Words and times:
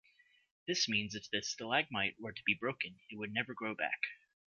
This 0.65 0.89
means 0.89 1.13
if 1.13 1.29
the 1.29 1.43
stalagmite 1.43 2.15
were 2.19 2.31
to 2.31 2.41
be 2.43 2.55
broken 2.55 2.97
it 3.11 3.17
would 3.19 3.31
never 3.33 3.53
grow 3.53 3.75
back. 3.75 3.99